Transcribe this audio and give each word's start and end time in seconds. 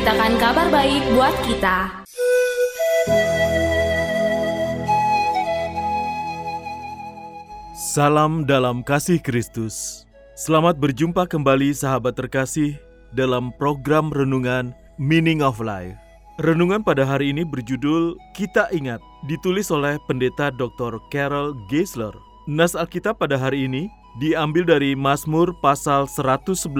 Memberitakan 0.00 0.32
kabar 0.40 0.68
baik 0.72 1.02
buat 1.12 1.36
kita 1.44 1.76
Salam 7.76 8.48
dalam 8.48 8.80
kasih 8.80 9.20
Kristus. 9.20 10.08
Selamat 10.40 10.80
berjumpa 10.80 11.28
kembali 11.28 11.76
sahabat 11.76 12.16
terkasih 12.16 12.80
dalam 13.12 13.52
program 13.60 14.08
renungan 14.08 14.72
Meaning 14.96 15.44
of 15.44 15.60
Life. 15.60 16.00
Renungan 16.40 16.80
pada 16.80 17.04
hari 17.04 17.36
ini 17.36 17.44
berjudul 17.44 18.16
Kita 18.32 18.72
Ingat, 18.72 19.04
ditulis 19.28 19.68
oleh 19.68 20.00
Pendeta 20.08 20.48
Dr. 20.48 20.96
Carol 21.12 21.52
Geisler. 21.68 22.16
Nas 22.48 22.72
Alkitab 22.72 23.20
pada 23.20 23.36
hari 23.36 23.68
ini 23.68 23.92
diambil 24.16 24.64
dari 24.64 24.96
Mazmur 24.96 25.52
pasal 25.60 26.08
111 26.08 26.72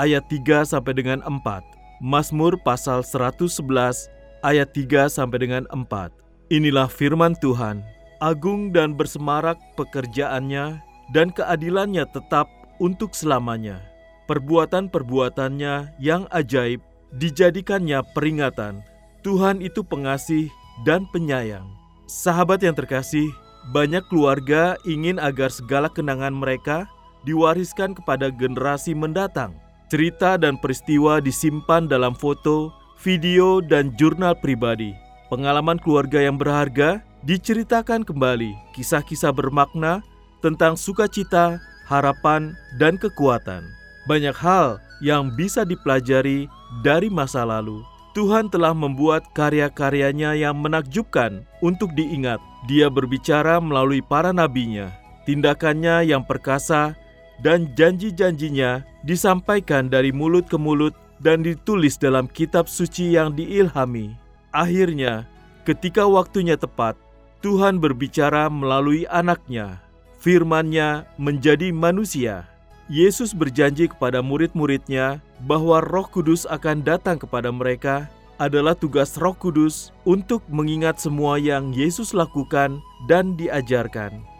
ayat 0.00 0.24
3 0.32 0.64
sampai 0.64 0.96
dengan 0.96 1.20
4. 1.20 1.75
Mazmur 2.04 2.60
pasal 2.60 3.00
111 3.00 4.12
ayat 4.44 4.68
3 4.76 5.08
sampai 5.08 5.38
dengan 5.40 5.64
4. 5.72 6.12
Inilah 6.52 6.92
firman 6.92 7.32
Tuhan. 7.40 7.80
Agung 8.20 8.72
dan 8.72 8.96
bersemarak 8.96 9.56
pekerjaannya 9.76 10.80
dan 11.12 11.28
keadilannya 11.32 12.04
tetap 12.12 12.48
untuk 12.80 13.16
selamanya. 13.16 13.80
Perbuatan-perbuatannya 14.28 15.96
yang 16.00 16.28
ajaib 16.32 16.84
dijadikannya 17.16 18.04
peringatan. 18.12 18.84
Tuhan 19.24 19.64
itu 19.64 19.80
pengasih 19.80 20.52
dan 20.84 21.08
penyayang. 21.12 21.64
Sahabat 22.04 22.60
yang 22.60 22.76
terkasih, 22.76 23.26
banyak 23.72 24.04
keluarga 24.12 24.76
ingin 24.84 25.16
agar 25.16 25.48
segala 25.48 25.88
kenangan 25.88 26.36
mereka 26.36 26.86
diwariskan 27.26 27.96
kepada 27.96 28.30
generasi 28.30 28.94
mendatang. 28.94 29.65
Cerita 29.86 30.34
dan 30.34 30.58
peristiwa 30.58 31.22
disimpan 31.22 31.86
dalam 31.86 32.10
foto, 32.10 32.74
video, 32.98 33.62
dan 33.62 33.94
jurnal 33.94 34.34
pribadi. 34.34 34.90
Pengalaman 35.30 35.78
keluarga 35.78 36.18
yang 36.18 36.34
berharga 36.34 36.98
diceritakan 37.22 38.02
kembali 38.02 38.50
kisah-kisah 38.74 39.30
bermakna 39.30 40.02
tentang 40.42 40.74
sukacita, 40.74 41.62
harapan, 41.86 42.58
dan 42.82 42.98
kekuatan. 42.98 43.62
Banyak 44.10 44.34
hal 44.34 44.82
yang 44.98 45.30
bisa 45.38 45.62
dipelajari 45.62 46.50
dari 46.82 47.06
masa 47.06 47.46
lalu. 47.46 47.78
Tuhan 48.18 48.50
telah 48.50 48.74
membuat 48.74 49.22
karya-karyanya 49.38 50.34
yang 50.34 50.58
menakjubkan 50.58 51.46
untuk 51.62 51.94
diingat. 51.94 52.42
Dia 52.66 52.90
berbicara 52.90 53.62
melalui 53.62 54.02
para 54.02 54.34
nabinya. 54.34 54.90
Tindakannya 55.30 56.10
yang 56.10 56.26
perkasa 56.26 56.98
dan 57.40 57.72
janji-janjinya 57.76 58.84
disampaikan 59.04 59.88
dari 59.92 60.12
mulut 60.12 60.48
ke 60.48 60.56
mulut 60.56 60.96
dan 61.20 61.40
ditulis 61.44 61.96
dalam 61.96 62.28
kitab 62.28 62.68
suci 62.68 63.16
yang 63.16 63.32
diilhami. 63.32 64.16
Akhirnya, 64.52 65.28
ketika 65.64 66.04
waktunya 66.04 66.56
tepat, 66.56 66.96
Tuhan 67.44 67.80
berbicara 67.80 68.48
melalui 68.48 69.04
anaknya. 69.08 69.80
Firman-Nya 70.20 71.06
menjadi 71.20 71.70
manusia. 71.70 72.48
Yesus 72.86 73.34
berjanji 73.34 73.90
kepada 73.90 74.22
murid-muridnya 74.22 75.22
bahwa 75.44 75.82
roh 75.82 76.06
kudus 76.06 76.46
akan 76.46 76.86
datang 76.86 77.18
kepada 77.18 77.50
mereka 77.50 78.06
adalah 78.38 78.76
tugas 78.76 79.16
roh 79.18 79.34
kudus 79.34 79.90
untuk 80.06 80.44
mengingat 80.46 81.00
semua 81.00 81.40
yang 81.40 81.72
Yesus 81.74 82.12
lakukan 82.12 82.78
dan 83.10 83.34
diajarkan. 83.34 84.35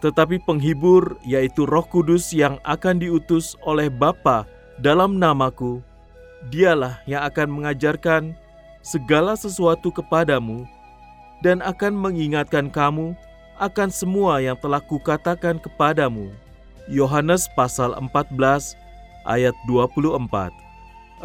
Tetapi 0.00 0.40
penghibur 0.48 1.20
yaitu 1.28 1.68
roh 1.68 1.84
kudus 1.84 2.32
yang 2.32 2.56
akan 2.64 3.00
diutus 3.00 3.52
oleh 3.68 3.92
Bapa 3.92 4.48
dalam 4.80 5.20
namaku, 5.20 5.84
dialah 6.48 7.04
yang 7.04 7.20
akan 7.28 7.48
mengajarkan 7.52 8.32
segala 8.80 9.36
sesuatu 9.36 9.92
kepadamu 9.92 10.64
dan 11.44 11.60
akan 11.60 11.92
mengingatkan 11.92 12.72
kamu 12.72 13.12
akan 13.60 13.92
semua 13.92 14.40
yang 14.40 14.56
telah 14.56 14.80
kukatakan 14.80 15.60
kepadamu. 15.60 16.32
Yohanes 16.88 17.44
pasal 17.52 17.92
14 17.92 18.32
ayat 19.28 19.52
24. 19.68 20.16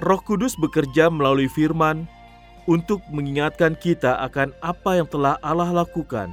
Roh 0.04 0.22
Kudus 0.28 0.60
bekerja 0.60 1.08
melalui 1.08 1.48
firman 1.48 2.04
untuk 2.68 3.00
mengingatkan 3.08 3.80
kita 3.80 4.20
akan 4.28 4.52
apa 4.60 5.00
yang 5.00 5.08
telah 5.08 5.40
Allah 5.40 5.72
lakukan. 5.72 6.28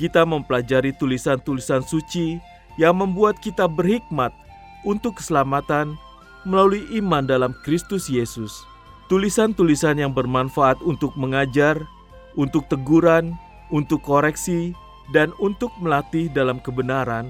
Kita 0.00 0.24
mempelajari 0.24 0.96
tulisan-tulisan 0.96 1.84
suci 1.84 2.40
yang 2.80 2.96
membuat 2.96 3.36
kita 3.44 3.68
berhikmat 3.68 4.32
untuk 4.80 5.20
keselamatan 5.20 5.92
melalui 6.48 6.88
iman 6.96 7.20
dalam 7.20 7.52
Kristus 7.60 8.08
Yesus. 8.08 8.64
Tulisan-tulisan 9.12 10.00
yang 10.00 10.16
bermanfaat 10.16 10.80
untuk 10.80 11.12
mengajar, 11.20 11.76
untuk 12.32 12.64
teguran, 12.72 13.36
untuk 13.68 14.00
koreksi, 14.00 14.72
dan 15.12 15.36
untuk 15.36 15.68
melatih 15.84 16.32
dalam 16.32 16.64
kebenaran, 16.64 17.28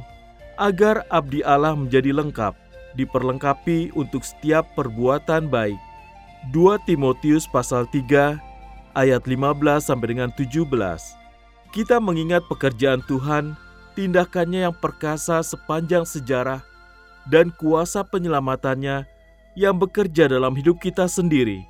agar 0.54 1.02
abdi 1.10 1.42
Allah 1.42 1.74
menjadi 1.74 2.14
lengkap, 2.14 2.54
diperlengkapi 2.94 3.90
untuk 3.98 4.22
setiap 4.22 4.62
perbuatan 4.78 5.50
baik. 5.50 5.80
2 6.54 6.86
Timotius 6.86 7.50
pasal 7.50 7.90
3 7.90 8.38
ayat 8.94 9.22
15 9.26 9.58
sampai 9.82 10.06
dengan 10.14 10.30
17. 10.38 11.19
Kita 11.70 12.02
mengingat 12.02 12.42
pekerjaan 12.50 12.98
Tuhan, 13.06 13.54
tindakannya 13.94 14.66
yang 14.66 14.74
perkasa 14.74 15.38
sepanjang 15.38 16.02
sejarah 16.02 16.66
dan 17.30 17.54
kuasa 17.54 18.02
penyelamatannya 18.02 19.06
yang 19.54 19.78
bekerja 19.78 20.26
dalam 20.26 20.58
hidup 20.58 20.82
kita 20.82 21.06
sendiri. 21.06 21.62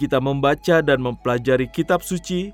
Kita 0.00 0.24
membaca 0.24 0.80
dan 0.80 1.04
mempelajari 1.04 1.68
kitab 1.68 2.00
suci 2.00 2.48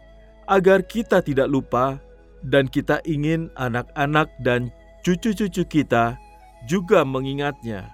agar 0.51 0.83
kita 0.83 1.23
tidak 1.23 1.47
lupa 1.47 2.03
dan 2.43 2.67
kita 2.67 2.99
ingin 3.07 3.47
anak-anak 3.55 4.27
dan 4.43 4.75
cucu-cucu 5.07 5.63
kita 5.71 6.19
juga 6.67 7.07
mengingatnya. 7.07 7.87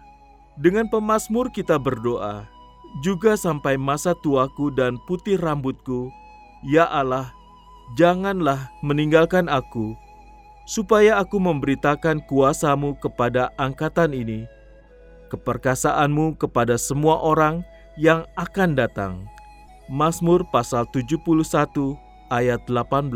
Dengan 0.56 0.88
pemazmur 0.88 1.52
kita 1.52 1.76
berdoa, 1.76 2.48
juga 3.04 3.36
sampai 3.36 3.76
masa 3.76 4.16
tuaku 4.24 4.72
dan 4.72 4.96
putih 5.04 5.36
rambutku, 5.36 6.08
ya 6.64 6.86
Allah, 6.88 7.34
janganlah 7.96 8.72
meninggalkan 8.80 9.48
aku, 9.52 9.92
supaya 10.64 11.20
aku 11.20 11.36
memberitakan 11.36 12.24
kuasamu 12.24 12.96
kepada 13.00 13.52
angkatan 13.60 14.16
ini, 14.16 14.48
keperkasaanmu 15.28 16.40
kepada 16.40 16.80
semua 16.80 17.20
orang 17.20 17.60
yang 18.00 18.24
akan 18.34 18.74
datang. 18.74 19.28
Mazmur 19.92 20.48
pasal 20.48 20.88
71 20.96 21.20
ayat 22.32 22.60
18. 22.66 23.12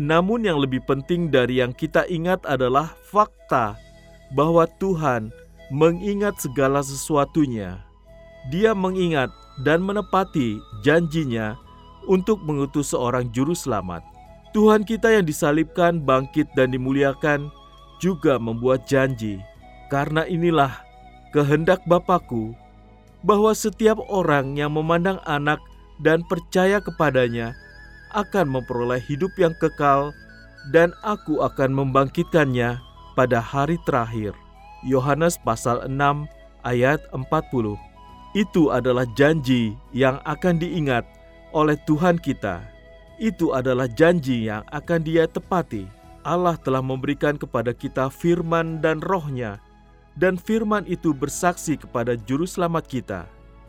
Namun 0.00 0.48
yang 0.48 0.58
lebih 0.58 0.82
penting 0.88 1.30
dari 1.30 1.60
yang 1.62 1.70
kita 1.70 2.08
ingat 2.10 2.42
adalah 2.48 2.96
fakta 3.12 3.78
bahwa 4.34 4.66
Tuhan 4.80 5.30
mengingat 5.70 6.40
segala 6.40 6.82
sesuatunya. 6.82 7.78
Dia 8.50 8.74
mengingat 8.74 9.30
dan 9.62 9.80
menepati 9.86 10.58
janjinya 10.82 11.54
untuk 12.06 12.40
mengutus 12.44 12.92
seorang 12.92 13.28
juru 13.32 13.56
selamat. 13.56 14.04
Tuhan 14.54 14.86
kita 14.86 15.10
yang 15.10 15.26
disalibkan, 15.26 15.98
bangkit 15.98 16.46
dan 16.54 16.70
dimuliakan 16.70 17.50
juga 17.98 18.38
membuat 18.38 18.86
janji. 18.86 19.42
Karena 19.90 20.22
inilah 20.24 20.70
kehendak 21.34 21.82
Bapakku 21.90 22.54
bahwa 23.26 23.50
setiap 23.50 23.98
orang 24.06 24.54
yang 24.54 24.76
memandang 24.76 25.18
anak 25.26 25.58
dan 25.98 26.22
percaya 26.26 26.78
kepadanya 26.78 27.56
akan 28.14 28.46
memperoleh 28.60 29.02
hidup 29.02 29.34
yang 29.34 29.56
kekal 29.58 30.14
dan 30.70 30.94
aku 31.02 31.42
akan 31.42 31.74
membangkitkannya 31.74 32.78
pada 33.18 33.38
hari 33.42 33.76
terakhir. 33.82 34.32
Yohanes 34.86 35.40
pasal 35.42 35.82
6 35.88 36.28
ayat 36.62 37.00
40. 37.10 37.74
Itu 38.34 38.70
adalah 38.70 39.06
janji 39.14 39.74
yang 39.94 40.18
akan 40.26 40.58
diingat 40.58 41.06
oleh 41.54 41.78
Tuhan 41.86 42.18
kita. 42.18 42.66
Itu 43.16 43.54
adalah 43.54 43.86
janji 43.86 44.50
yang 44.50 44.66
akan 44.74 45.00
dia 45.06 45.30
tepati. 45.30 45.86
Allah 46.26 46.58
telah 46.58 46.82
memberikan 46.82 47.38
kepada 47.38 47.70
kita 47.70 48.10
firman 48.10 48.82
dan 48.82 48.98
rohnya, 48.98 49.62
dan 50.18 50.34
firman 50.34 50.82
itu 50.90 51.14
bersaksi 51.14 51.78
kepada 51.78 52.18
juru 52.18 52.44
selamat 52.44 52.84
kita. 52.90 53.20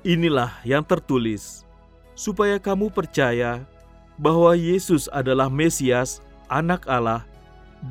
Inilah 0.02 0.50
yang 0.66 0.82
tertulis, 0.82 1.62
supaya 2.18 2.58
kamu 2.58 2.90
percaya 2.90 3.62
bahwa 4.18 4.58
Yesus 4.58 5.12
adalah 5.12 5.52
Mesias, 5.52 6.24
anak 6.50 6.88
Allah, 6.90 7.22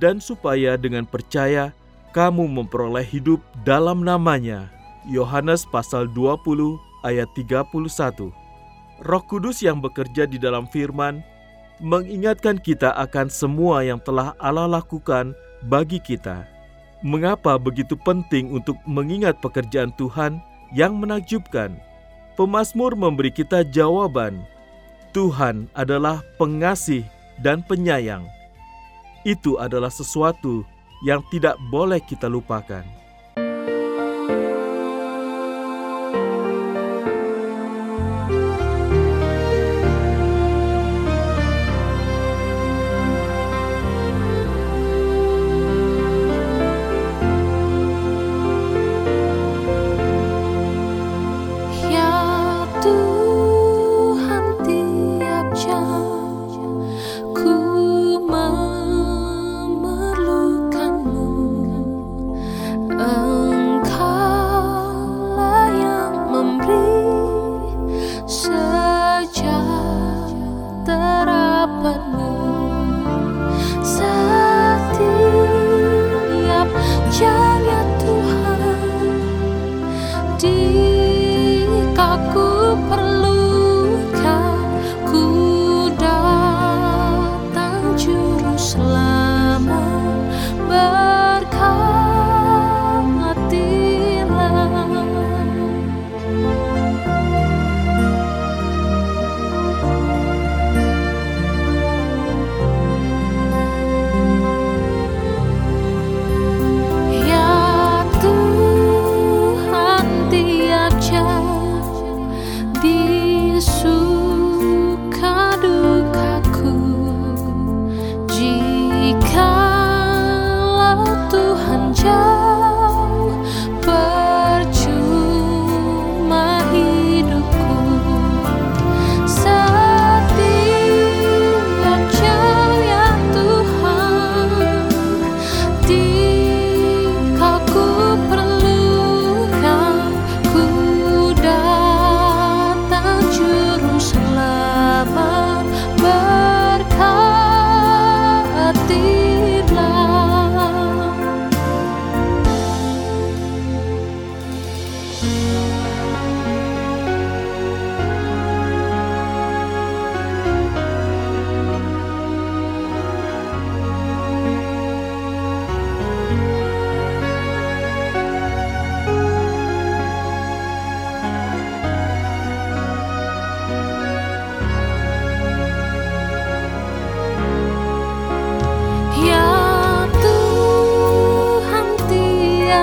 dan 0.00 0.18
supaya 0.18 0.74
dengan 0.74 1.06
percaya 1.06 1.70
kamu 2.16 2.48
memperoleh 2.50 3.04
hidup 3.04 3.38
dalam 3.62 4.02
namanya. 4.02 4.66
Yohanes 5.04 5.68
pasal 5.68 6.08
20 6.08 6.80
ayat 7.04 7.28
31. 7.36 8.43
Roh 9.02 9.24
Kudus 9.26 9.64
yang 9.64 9.82
bekerja 9.82 10.28
di 10.28 10.38
dalam 10.38 10.70
firman 10.70 11.24
mengingatkan 11.82 12.60
kita 12.62 12.94
akan 12.94 13.26
semua 13.26 13.82
yang 13.82 13.98
telah 13.98 14.38
Allah 14.38 14.70
lakukan 14.70 15.34
bagi 15.66 15.98
kita. 15.98 16.46
Mengapa 17.04 17.58
begitu 17.58 17.98
penting 18.00 18.54
untuk 18.54 18.78
mengingat 18.86 19.36
pekerjaan 19.42 19.92
Tuhan 19.98 20.38
yang 20.72 20.96
menakjubkan? 20.96 21.74
Pemasmur 22.38 22.96
memberi 22.96 23.30
kita 23.30 23.66
jawaban. 23.68 24.42
Tuhan 25.14 25.70
adalah 25.78 26.22
pengasih 26.40 27.06
dan 27.38 27.62
penyayang. 27.62 28.26
Itu 29.22 29.58
adalah 29.62 29.90
sesuatu 29.90 30.66
yang 31.06 31.22
tidak 31.30 31.54
boleh 31.70 32.02
kita 32.02 32.26
lupakan. 32.26 33.03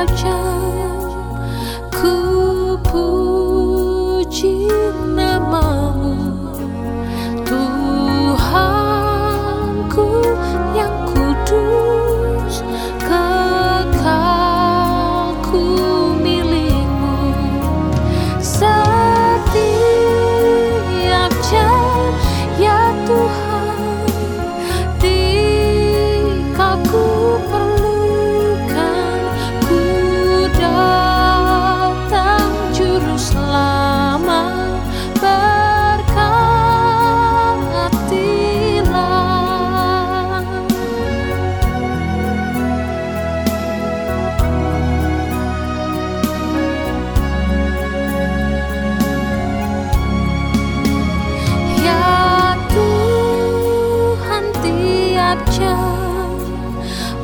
chao 0.07 0.18
chao 0.18 0.50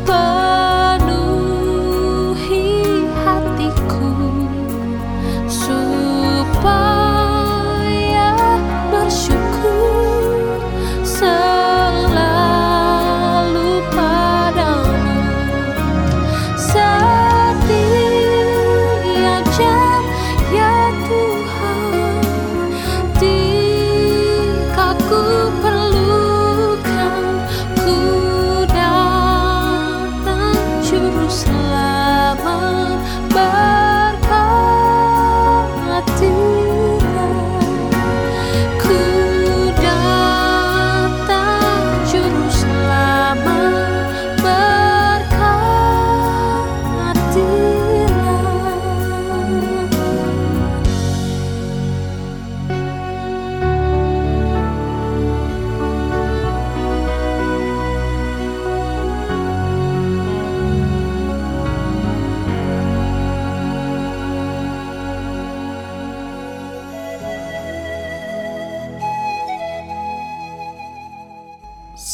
fall. 0.08 0.87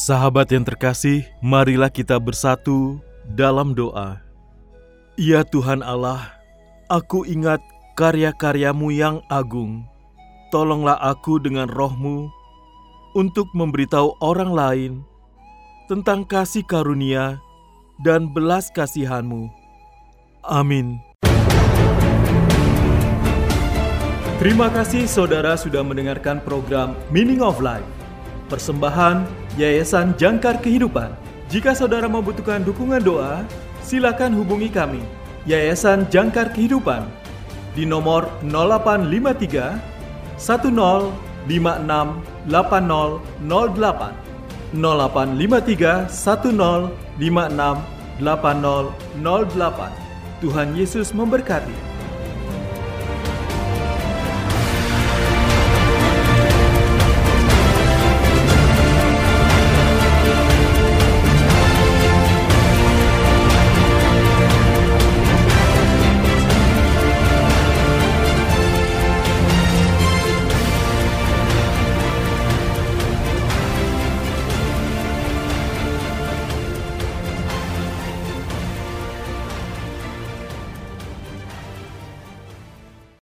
Sahabat 0.03 0.51
yang 0.51 0.67
terkasih, 0.67 1.23
marilah 1.39 1.87
kita 1.87 2.19
bersatu 2.19 2.99
dalam 3.23 3.71
doa. 3.71 4.19
Ya 5.15 5.47
Tuhan 5.47 5.79
Allah, 5.79 6.27
aku 6.91 7.23
ingat 7.23 7.63
karya-karyamu 7.95 8.91
yang 8.91 9.23
agung. 9.31 9.87
Tolonglah 10.51 10.99
aku 10.99 11.39
dengan 11.39 11.71
rohmu 11.71 12.27
untuk 13.15 13.47
memberitahu 13.55 14.19
orang 14.19 14.51
lain 14.51 14.91
tentang 15.87 16.27
kasih 16.27 16.67
karunia 16.67 17.39
dan 18.03 18.27
belas 18.27 18.75
kasihanmu. 18.75 19.47
Amin. 20.43 20.99
Terima 24.35 24.67
kasih 24.67 25.07
saudara 25.07 25.55
sudah 25.55 25.79
mendengarkan 25.79 26.43
program 26.43 26.91
Meaning 27.07 27.39
of 27.39 27.63
Life. 27.63 27.87
Persembahan 28.51 29.42
Yayasan 29.53 30.17
Jangkar 30.17 30.65
Kehidupan. 30.65 31.13
Jika 31.45 31.77
saudara 31.77 32.09
membutuhkan 32.09 32.65
dukungan 32.65 33.05
doa, 33.05 33.45
silakan 33.85 34.33
hubungi 34.33 34.65
kami. 34.65 34.97
Yayasan 35.45 36.09
Jangkar 36.09 36.49
Kehidupan 36.49 37.05
di 37.77 37.85
nomor 37.85 38.33
0853 38.41 39.77
1056 40.41 41.53
8008 42.49 44.73
0853 44.73 46.09
1056 46.09 48.25
8008 48.25 50.41
Tuhan 50.41 50.73
Yesus 50.73 51.13
memberkati. 51.13 51.92